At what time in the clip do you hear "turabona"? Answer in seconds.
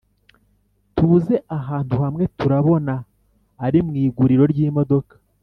2.37-2.95